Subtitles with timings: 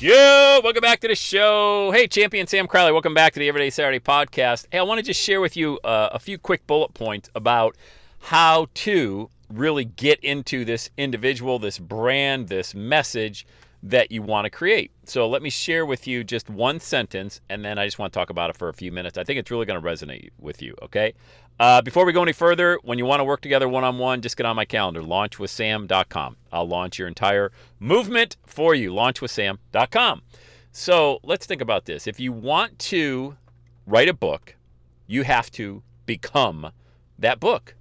[0.00, 1.92] Yo, welcome back to the show.
[1.92, 4.66] Hey, champion Sam Crowley, welcome back to the Everyday Saturday podcast.
[4.72, 7.76] Hey, I want to just share with you uh, a few quick bullet points about
[8.18, 13.46] how to really get into this individual, this brand, this message
[13.84, 14.90] that you want to create.
[15.04, 18.18] So let me share with you just one sentence, and then I just want to
[18.18, 19.18] talk about it for a few minutes.
[19.18, 21.12] I think it's really going to resonate with you, okay?
[21.60, 24.22] Uh, before we go any further, when you want to work together one on one,
[24.22, 26.36] just get on my calendar, launchwithsam.com.
[26.50, 30.22] I'll launch your entire movement for you, launchwithsam.com.
[30.72, 32.06] So let's think about this.
[32.06, 33.36] If you want to
[33.86, 34.56] write a book,
[35.06, 36.72] you have to become
[37.18, 37.74] that book.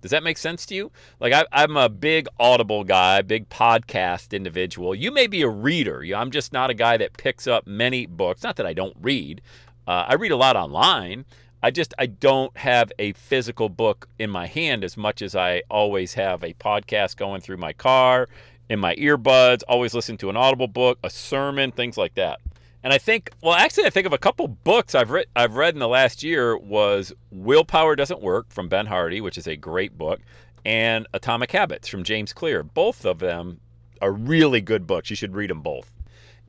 [0.00, 0.92] Does that make sense to you?
[1.20, 4.94] Like I, am a big Audible guy, big podcast individual.
[4.94, 6.04] You may be a reader.
[6.14, 8.42] I'm just not a guy that picks up many books.
[8.42, 9.40] Not that I don't read.
[9.86, 11.24] Uh, I read a lot online.
[11.62, 15.62] I just I don't have a physical book in my hand as much as I
[15.70, 18.28] always have a podcast going through my car,
[18.68, 19.62] in my earbuds.
[19.66, 22.40] Always listen to an Audible book, a sermon, things like that.
[22.86, 25.26] And I think, well, actually, I think of a couple books I've read.
[25.34, 29.48] I've read in the last year was "Willpower Doesn't Work" from Ben Hardy, which is
[29.48, 30.20] a great book,
[30.64, 32.62] and "Atomic Habits" from James Clear.
[32.62, 33.58] Both of them
[34.00, 35.10] are really good books.
[35.10, 35.92] You should read them both.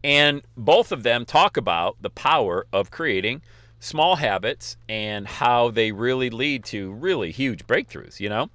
[0.03, 3.41] And both of them talk about the power of creating
[3.79, 8.19] small habits and how they really lead to really huge breakthroughs.
[8.19, 8.51] You know,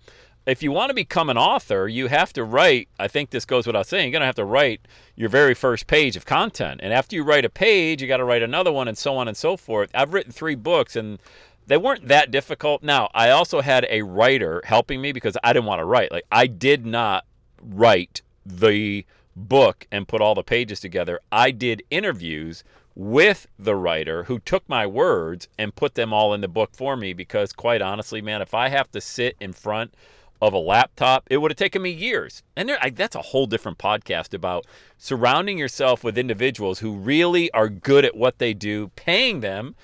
[0.46, 2.88] if you want to become an author, you have to write.
[2.98, 4.06] I think this goes without saying.
[4.06, 4.80] You're going to have to write
[5.14, 6.80] your very first page of content.
[6.82, 9.28] And after you write a page, you got to write another one and so on
[9.28, 9.90] and so forth.
[9.94, 11.18] I've written three books and
[11.66, 12.82] they weren't that difficult.
[12.82, 16.10] Now, I also had a writer helping me because I didn't want to write.
[16.10, 17.24] Like, I did not
[17.60, 21.20] write the book and put all the pages together.
[21.30, 22.64] I did interviews
[22.94, 26.96] with the writer who took my words and put them all in the book for
[26.96, 29.94] me because, quite honestly, man, if I have to sit in front
[30.42, 32.42] of a laptop, it would have taken me years.
[32.56, 34.66] And there, I, that's a whole different podcast about
[34.98, 39.76] surrounding yourself with individuals who really are good at what they do, paying them.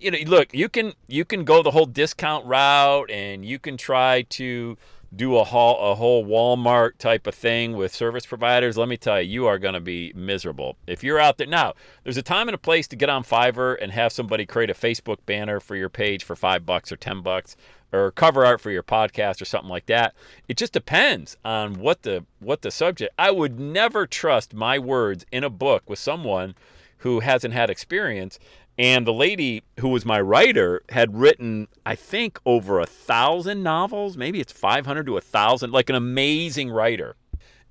[0.00, 3.76] You know, look, you can you can go the whole discount route, and you can
[3.76, 4.76] try to
[5.14, 8.76] do a whole a whole Walmart type of thing with service providers.
[8.76, 11.46] Let me tell you, you are going to be miserable if you're out there.
[11.46, 14.70] Now, there's a time and a place to get on Fiverr and have somebody create
[14.70, 17.56] a Facebook banner for your page for five bucks or ten bucks
[17.92, 20.14] or cover art for your podcast or something like that.
[20.48, 23.12] It just depends on what the what the subject.
[23.18, 26.54] I would never trust my words in a book with someone
[26.98, 28.38] who hasn't had experience.
[28.78, 34.16] And the lady who was my writer had written, I think, over a thousand novels.
[34.16, 37.16] Maybe it's 500 to a thousand, like an amazing writer.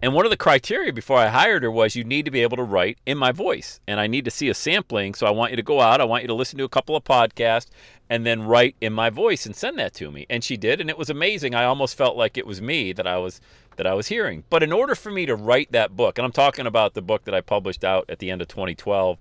[0.02, 2.56] And one of the criteria before I hired her was you need to be able
[2.56, 3.82] to write in my voice.
[3.86, 5.14] And I need to see a sampling.
[5.14, 6.96] So I want you to go out, I want you to listen to a couple
[6.96, 7.68] of podcasts
[8.10, 10.26] and then write in my voice and send that to me.
[10.30, 11.54] And she did, and it was amazing.
[11.54, 13.42] I almost felt like it was me that I was
[13.76, 14.44] that I was hearing.
[14.50, 17.24] But in order for me to write that book, and I'm talking about the book
[17.26, 19.18] that I published out at the end of 2012,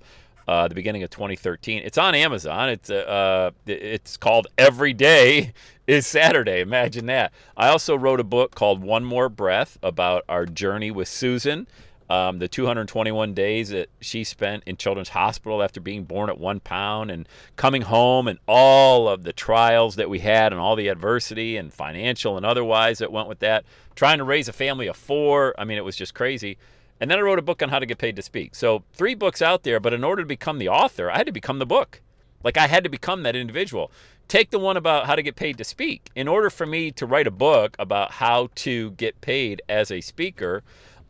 [0.48, 1.82] uh, the beginning of 2013.
[1.84, 2.70] It's on Amazon.
[2.70, 5.52] It's uh, it's called Every Day
[5.86, 6.60] is Saturday.
[6.60, 7.32] Imagine that.
[7.54, 11.68] I also wrote a book called One More Breath about our journey with Susan.
[12.10, 16.58] Um, the 221 days that she spent in Children's Hospital after being born at one
[16.58, 20.88] pound and coming home, and all of the trials that we had, and all the
[20.88, 23.66] adversity and financial and otherwise that went with that.
[23.94, 25.54] Trying to raise a family of four.
[25.58, 26.56] I mean, it was just crazy.
[27.00, 28.54] And then I wrote a book on how to get paid to speak.
[28.54, 31.32] So, three books out there, but in order to become the author, I had to
[31.32, 32.00] become the book.
[32.42, 33.90] Like, I had to become that individual.
[34.26, 36.10] Take the one about how to get paid to speak.
[36.14, 40.00] In order for me to write a book about how to get paid as a
[40.00, 40.62] speaker,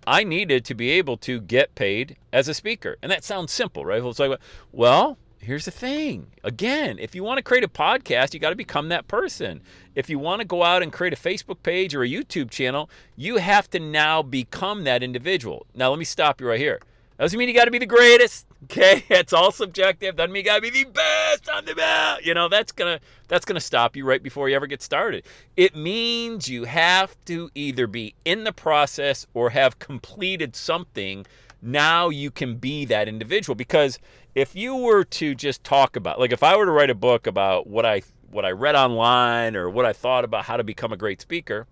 [0.07, 2.97] I needed to be able to get paid as a speaker.
[3.03, 4.03] And that sounds simple, right?
[4.03, 4.39] It's like,
[4.73, 6.29] well, here's the thing.
[6.45, 9.63] Again, if you want to create a podcast, you got to become that person.
[9.95, 12.91] If you want to go out and create a Facebook page or a YouTube channel,
[13.17, 15.67] you have to now become that individual.
[15.75, 16.81] Now, let me stop you right here.
[17.17, 18.47] That doesn't mean you got to be the greatest.
[18.65, 20.17] Okay, it's all subjective.
[20.17, 22.27] Doesn't mean you gotta be the best on the best.
[22.27, 22.99] You know, that's gonna
[23.29, 25.25] that's gonna stop you right before you ever get started.
[25.57, 31.25] It means you have to either be in the process or have completed something.
[31.61, 33.55] Now you can be that individual.
[33.55, 33.99] Because
[34.35, 37.27] if you were to just talk about like if I were to write a book
[37.27, 40.93] about what I what I read online or what I thought about how to become
[40.93, 41.67] a great speaker,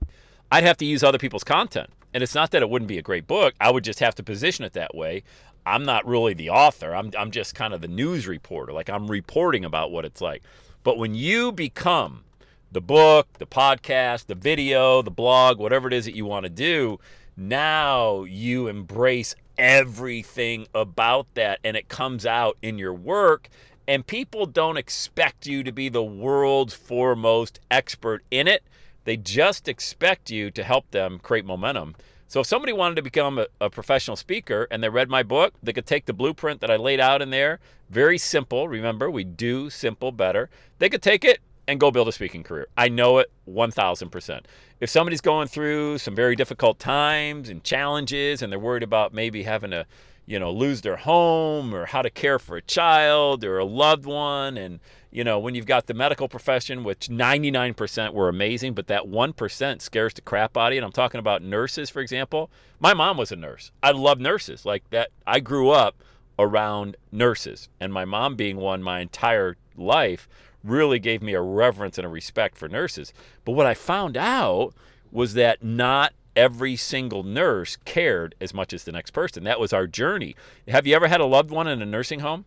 [0.50, 1.90] I'd have to use other people's content.
[2.14, 3.54] And it's not that it wouldn't be a great book.
[3.60, 5.22] I would just have to position it that way.
[5.66, 6.94] I'm not really the author.
[6.94, 8.72] I'm, I'm just kind of the news reporter.
[8.72, 10.42] Like I'm reporting about what it's like.
[10.82, 12.24] But when you become
[12.70, 16.50] the book, the podcast, the video, the blog, whatever it is that you want to
[16.50, 17.00] do,
[17.36, 23.48] now you embrace everything about that and it comes out in your work.
[23.88, 28.64] And people don't expect you to be the world's foremost expert in it.
[29.04, 31.94] They just expect you to help them create momentum.
[32.28, 35.54] So if somebody wanted to become a, a, professional speaker and they read my book,
[35.62, 37.60] they could take the blueprint that I laid out in there.
[37.88, 38.66] Very simple.
[38.66, 40.50] Remember, we do simple better.
[40.80, 41.38] They could take it
[41.68, 42.66] and go build a speaking career.
[42.76, 44.40] I know it 1000%.
[44.80, 49.42] If somebody's going through some very difficult times and challenges and they're worried about maybe
[49.42, 49.86] having to,
[50.26, 54.06] you know, lose their home or how to care for a child or a loved
[54.06, 54.80] one and
[55.16, 59.80] you know, when you've got the medical profession, which 99% were amazing, but that 1%
[59.80, 60.78] scares the crap out of you.
[60.78, 62.50] And I'm talking about nurses, for example.
[62.80, 63.70] My mom was a nurse.
[63.82, 64.66] I love nurses.
[64.66, 66.02] Like that, I grew up
[66.38, 67.70] around nurses.
[67.80, 70.28] And my mom being one my entire life
[70.66, 73.12] really gave me a reverence and a respect for nurses.
[73.44, 74.74] But what I found out
[75.10, 79.44] was that not every single nurse cared as much as the next person.
[79.44, 80.36] That was our journey.
[80.68, 82.44] Have you ever had a loved one in a nursing home?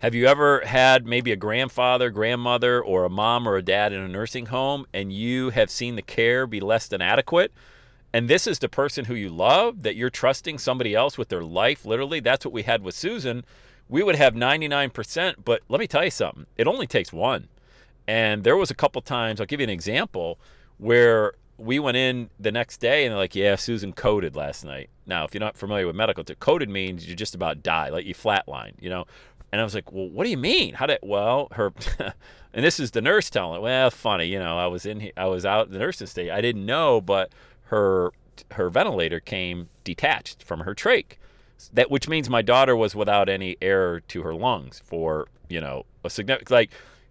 [0.00, 4.00] Have you ever had maybe a grandfather, grandmother, or a mom or a dad in
[4.00, 7.52] a nursing home and you have seen the care be less than adequate?
[8.12, 11.44] And this is the person who you love, that you're trusting somebody else with their
[11.44, 12.18] life, literally.
[12.18, 13.44] That's what we had with Susan.
[13.92, 16.46] We would have 99%, but let me tell you something.
[16.56, 17.48] It only takes one.
[18.08, 20.38] And there was a couple times, I'll give you an example,
[20.78, 24.88] where we went in the next day and they're like, yeah, Susan coded last night.
[25.04, 28.14] Now, if you're not familiar with medical, coded means you just about die, like you
[28.14, 29.04] flatline, you know.
[29.52, 30.72] And I was like, well, what do you mean?
[30.72, 31.74] How did, well, her,
[32.54, 33.60] and this is the nurse telling.
[33.60, 36.30] Well, funny, you know, I was in, I was out in the nursing state.
[36.30, 37.30] I didn't know, but
[37.64, 38.10] her,
[38.52, 41.18] her ventilator came detached from her trach.
[41.72, 45.84] That, which means my daughter was without any air to her lungs for, you know,
[46.04, 46.70] a significant, like,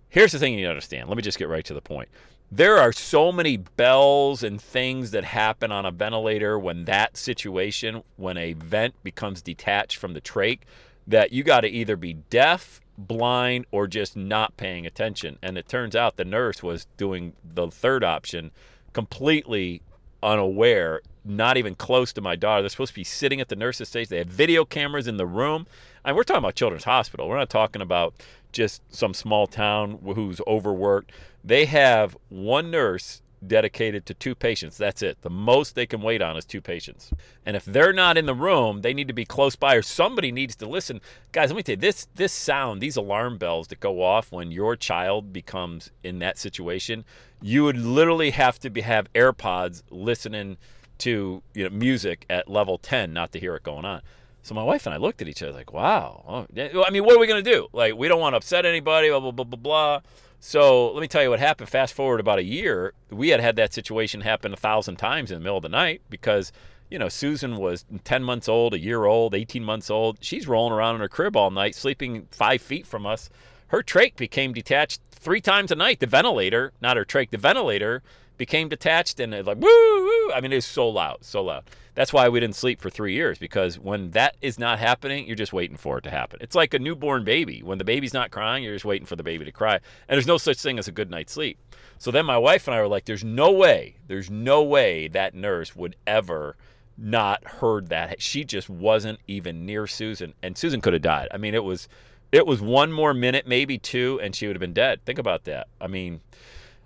[0.10, 1.08] here's the thing you need to understand.
[1.08, 2.10] Let me just get right to the point.
[2.52, 8.04] There are so many bells and things that happen on a ventilator when that situation,
[8.18, 10.60] when a vent becomes detached from the trach
[11.08, 15.38] that you got to either be deaf, blind, or just not paying attention.
[15.42, 18.52] And it turns out the nurse was doing the third option
[18.94, 19.82] completely
[20.22, 22.62] unaware, not even close to my daughter.
[22.62, 24.10] They're supposed to be sitting at the nurse's station.
[24.10, 25.68] They had video cameras in the room.
[26.04, 27.28] And we're talking about Children's Hospital.
[27.28, 28.16] We're not talking about
[28.52, 31.12] just some small town who's overworked.
[31.44, 34.78] They have one nurse dedicated to two patients.
[34.78, 35.18] That's it.
[35.22, 37.12] The most they can wait on is two patients.
[37.46, 40.32] And if they're not in the room, they need to be close by or somebody
[40.32, 41.02] needs to listen.
[41.32, 44.52] Guys, let me tell you, this this sound, these alarm bells that go off when
[44.52, 47.04] your child becomes in that situation,
[47.42, 50.58] you would literally have to be, have AirPods listening
[51.02, 54.02] to you know music at level 10 not to hear it going on.
[54.44, 57.16] So my wife and I looked at each other like, "Wow." Oh, I mean, what
[57.16, 57.68] are we going to do?
[57.74, 60.02] Like, we don't want to upset anybody, blah blah blah blah blah.
[60.44, 61.70] So let me tell you what happened.
[61.70, 65.38] Fast forward about a year, we had had that situation happen a thousand times in
[65.38, 66.52] the middle of the night because,
[66.90, 70.18] you know, Susan was 10 months old, a year old, 18 months old.
[70.20, 73.30] She's rolling around in her crib all night, sleeping five feet from us.
[73.68, 76.00] Her trach became detached three times a night.
[76.00, 78.04] The ventilator, not her trach, the ventilator
[78.38, 80.32] became detached and it like woo, woo.
[80.34, 81.64] I mean, it's so loud, so loud.
[81.94, 85.36] That's why we didn't sleep for three years because when that is not happening, you're
[85.36, 86.40] just waiting for it to happen.
[86.42, 87.62] It's like a newborn baby.
[87.62, 89.76] When the baby's not crying, you're just waiting for the baby to cry.
[89.76, 91.60] And there's no such thing as a good night's sleep.
[92.00, 95.36] So then my wife and I were like, there's no way, there's no way that
[95.36, 96.56] nurse would ever
[96.98, 98.22] not heard that.
[98.22, 101.28] She just wasn't even near Susan, and Susan could have died.
[101.32, 101.88] I mean, it was
[102.32, 105.04] it was one more minute, maybe two, and she would have been dead.
[105.06, 105.68] Think about that.
[105.80, 106.22] I mean,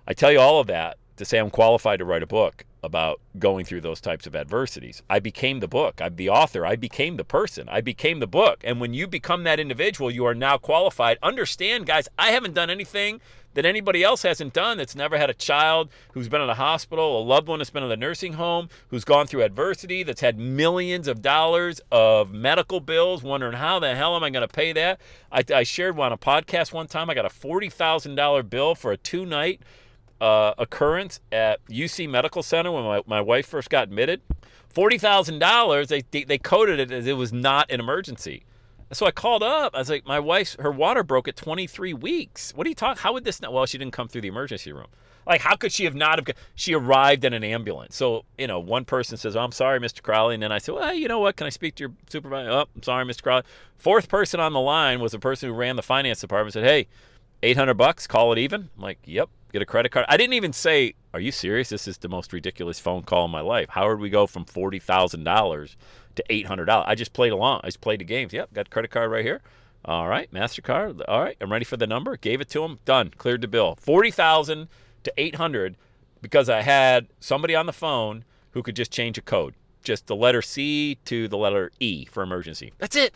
[0.07, 3.19] I tell you all of that to say I'm qualified to write a book about
[3.37, 5.03] going through those types of adversities.
[5.09, 6.01] I became the book.
[6.01, 6.65] I'm the author.
[6.65, 7.67] I became the person.
[7.67, 8.61] I became the book.
[8.63, 11.17] And when you become that individual, you are now qualified.
[11.21, 13.19] Understand, guys, I haven't done anything
[13.55, 17.19] that anybody else hasn't done that's never had a child who's been in a hospital,
[17.19, 20.37] a loved one that's been in a nursing home, who's gone through adversity, that's had
[20.37, 24.73] millions of dollars of medical bills, wondering how the hell am I going to pay
[24.73, 24.99] that?
[25.31, 28.97] I, I shared on a podcast one time, I got a $40,000 bill for a
[28.97, 29.61] two night
[30.22, 34.22] uh, occurrence at UC Medical Center when my, my wife first got admitted.
[34.74, 38.43] $40,000, they, they, they coded it as it was not an emergency.
[38.91, 39.74] So I called up.
[39.74, 42.53] I was like, my wife's her water broke at 23 weeks.
[42.53, 43.01] What are you talking?
[43.01, 43.51] How would this not?
[43.51, 44.88] Well, she didn't come through the emergency room.
[45.25, 46.38] Like, how could she have not have?
[46.53, 47.95] She arrived in an ambulance.
[47.95, 50.03] So you know, one person says, oh, "I'm sorry, Mr.
[50.03, 51.36] Crowley," and then I said, "Well, you know what?
[51.36, 53.24] Can I speak to your supervisor?" Oh, I'm sorry, Mr.
[53.24, 53.43] Crowley.
[53.77, 56.53] Fourth person on the line was the person who ran the finance department.
[56.53, 56.88] Said, "Hey,
[57.45, 60.05] 800 bucks, call it even." I'm like, "Yep." Get a credit card.
[60.09, 61.69] I didn't even say, "Are you serious?
[61.69, 64.43] This is the most ridiculous phone call in my life." How would we go from
[64.43, 65.77] forty thousand dollars
[66.15, 66.87] to eight hundred dollars?
[66.89, 67.61] I just played along.
[67.63, 68.33] I just played the games.
[68.33, 69.41] Yep, got a credit card right here.
[69.85, 71.01] All right, Mastercard.
[71.07, 72.17] All right, I'm ready for the number.
[72.17, 72.79] Gave it to him.
[72.83, 73.11] Done.
[73.17, 73.77] Cleared the bill.
[73.79, 74.67] Forty thousand
[75.03, 75.77] to eight hundred
[76.21, 80.15] because I had somebody on the phone who could just change a code, just the
[80.15, 82.73] letter C to the letter E for emergency.
[82.79, 83.13] That's it.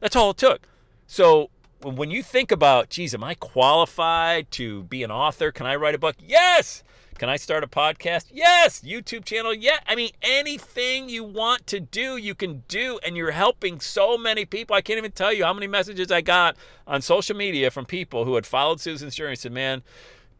[0.00, 0.68] That's all it took.
[1.06, 1.50] So
[1.82, 5.50] when you think about, geez, am I qualified to be an author?
[5.50, 6.16] Can I write a book?
[6.20, 6.82] Yes.
[7.18, 8.26] Can I start a podcast?
[8.32, 8.80] Yes.
[8.80, 9.52] YouTube channel?
[9.52, 9.78] Yeah.
[9.86, 12.98] I mean, anything you want to do, you can do.
[13.04, 14.74] And you're helping so many people.
[14.74, 16.56] I can't even tell you how many messages I got
[16.86, 19.82] on social media from people who had followed Susan's journey and said, man,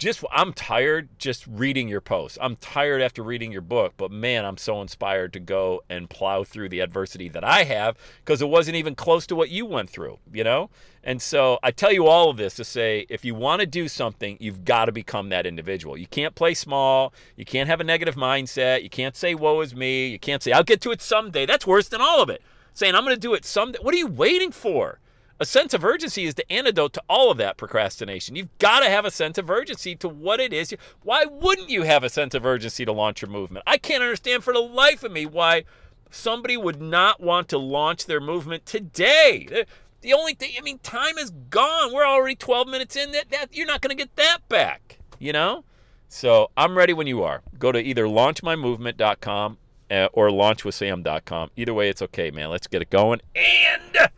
[0.01, 2.39] just I'm tired just reading your posts.
[2.41, 6.43] I'm tired after reading your book, but man, I'm so inspired to go and plow
[6.43, 9.91] through the adversity that I have because it wasn't even close to what you went
[9.91, 10.71] through, you know?
[11.05, 13.89] And so I tell you all of this to say if you want to do
[13.89, 15.99] something, you've got to become that individual.
[15.99, 17.13] You can't play small.
[17.37, 18.83] You can't have a negative mindset.
[18.83, 20.09] You can't say, woe is me.
[20.09, 21.45] You can't say, I'll get to it someday.
[21.45, 22.43] That's worse than all of it.
[22.73, 23.79] Saying, I'm going to do it someday.
[23.83, 24.99] What are you waiting for?
[25.43, 28.37] A sense of urgency is the antidote to all of that procrastination.
[28.37, 30.75] You've got to have a sense of urgency to what it is.
[31.03, 33.65] Why wouldn't you have a sense of urgency to launch your movement?
[33.67, 35.65] I can't understand for the life of me why
[36.11, 39.65] somebody would not want to launch their movement today.
[40.03, 41.95] The only thing, I mean, time is gone.
[41.95, 43.13] We're already 12 minutes in.
[43.13, 45.65] That, that you're not going to get that back, you know?
[46.11, 47.41] So I'm ready when you are.
[47.59, 49.57] Go to either launchmymovement.com
[49.91, 51.51] uh, or launchwithsam.com.
[51.57, 52.51] Either way, it's okay, man.
[52.51, 54.11] Let's get it going and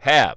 [0.00, 0.36] have